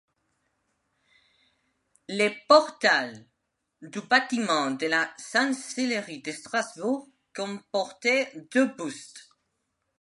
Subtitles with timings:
[2.09, 3.23] Le portail
[3.83, 9.29] du bâtiment de la Chancellerie de Strasbourg comportait deux bustes.